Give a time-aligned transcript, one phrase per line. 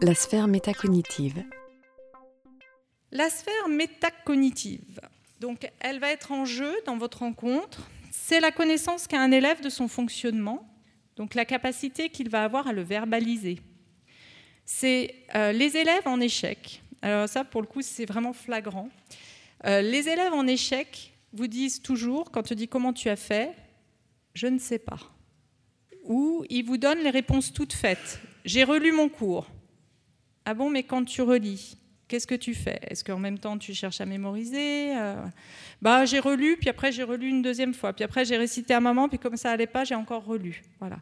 [0.00, 1.44] La sphère métacognitive.
[3.10, 5.00] La sphère métacognitive.
[5.40, 7.88] Donc, elle va être en jeu dans votre rencontre.
[8.10, 10.68] C'est la connaissance qu'a un élève de son fonctionnement,
[11.16, 13.60] donc la capacité qu'il va avoir à le verbaliser.
[14.64, 16.82] C'est euh, les élèves en échec.
[17.02, 18.88] Alors ça, pour le coup, c'est vraiment flagrant.
[19.66, 23.54] Euh, les élèves en échec vous disent toujours, quand tu dis comment tu as fait,
[24.34, 25.00] je ne sais pas.
[26.04, 28.20] Ou ils vous donnent les réponses toutes faites.
[28.44, 29.46] J'ai relu mon cours.
[30.50, 31.76] Ah bon, mais quand tu relis,
[32.08, 32.78] qu'est-ce que tu fais?
[32.88, 35.22] Est-ce qu'en même temps tu cherches à mémoriser euh,
[35.82, 38.80] Bah j'ai relu, puis après j'ai relu une deuxième fois, puis après j'ai récité un
[38.80, 40.62] moment, puis comme ça allait pas, j'ai encore relu.
[40.80, 41.00] Voilà.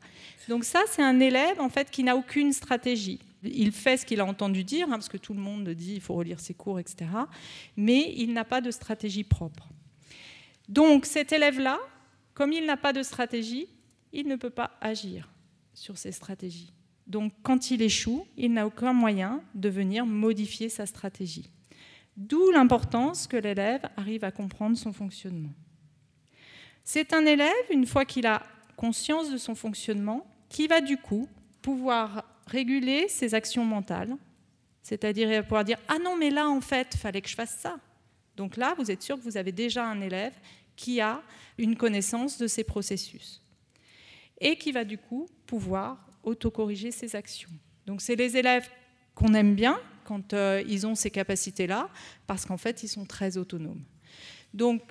[0.49, 3.21] Donc ça c'est un élève en fait qui n'a aucune stratégie.
[3.45, 6.01] Il fait ce qu'il a entendu dire, hein, parce que tout le monde dit il
[6.01, 7.07] faut relire ses cours, etc.
[7.77, 9.69] Mais il n'a pas de stratégie propre.
[10.69, 11.79] Donc cet élève-là,
[12.35, 13.69] comme il n'a pas de stratégie,
[14.13, 15.29] il ne peut pas agir
[15.73, 16.73] sur ses stratégies.
[17.07, 21.51] Donc quand il échoue, il n'a aucun moyen de venir modifier sa stratégie.
[22.17, 25.53] D'où l'importance que l'élève arrive à comprendre son fonctionnement.
[26.83, 28.43] C'est un élève, une fois qu'il a
[28.77, 31.29] conscience de son fonctionnement, qui va du coup
[31.61, 34.17] pouvoir réguler ses actions mentales,
[34.83, 37.77] c'est-à-dire pouvoir dire Ah non, mais là, en fait, il fallait que je fasse ça.
[38.37, 40.35] Donc là, vous êtes sûr que vous avez déjà un élève
[40.77, 41.23] qui a
[41.59, 43.43] une connaissance de ces processus
[44.41, 47.49] et qui va du coup pouvoir autocorriger ses actions.
[47.87, 48.69] Donc c'est les élèves
[49.15, 51.89] qu'on aime bien quand euh, ils ont ces capacités-là,
[52.27, 53.83] parce qu'en fait, ils sont très autonomes.
[54.53, 54.83] Donc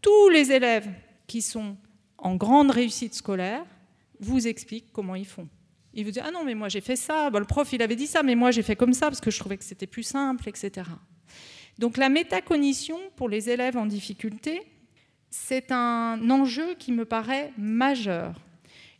[0.00, 0.88] tous les élèves
[1.26, 1.76] qui sont
[2.18, 3.64] en grande réussite scolaire
[4.20, 5.48] vous expliquent comment ils font.
[5.92, 8.06] Ils vous disent Ah non, mais moi j'ai fait ça, le prof il avait dit
[8.06, 10.48] ça, mais moi j'ai fait comme ça parce que je trouvais que c'était plus simple,
[10.48, 10.88] etc.
[11.78, 14.62] Donc la métacognition pour les élèves en difficulté,
[15.30, 18.34] c'est un enjeu qui me paraît majeur.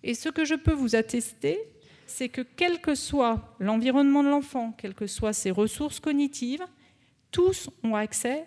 [0.03, 1.59] Et ce que je peux vous attester,
[2.15, 6.65] c'est que quel que soit l'environnement de l'enfant, quelles que soient ses ressources cognitives,
[7.33, 8.45] tous ont accès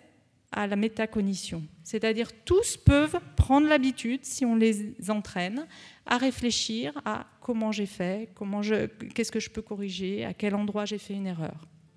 [0.50, 1.62] à la métacognition.
[1.84, 5.66] C'est-à-dire tous peuvent prendre l'habitude, si on les entraîne,
[6.06, 8.32] à réfléchir à comment j'ai fait,
[9.14, 11.68] qu'est-ce que je peux corriger, à quel endroit j'ai fait une erreur.